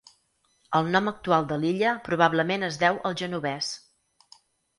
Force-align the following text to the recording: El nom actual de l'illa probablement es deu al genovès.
El 0.77 0.87
nom 0.95 1.09
actual 1.11 1.45
de 1.51 1.57
l'illa 1.63 1.91
probablement 2.07 2.69
es 2.69 2.81
deu 2.85 2.99
al 3.11 3.19
genovès. 3.23 3.71